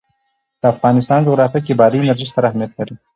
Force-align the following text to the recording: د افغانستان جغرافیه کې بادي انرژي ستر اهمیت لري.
د 0.61 0.63
افغانستان 0.73 1.19
جغرافیه 1.27 1.61
کې 1.65 1.77
بادي 1.79 1.97
انرژي 1.99 2.25
ستر 2.31 2.43
اهمیت 2.49 2.71
لري. 2.75 2.93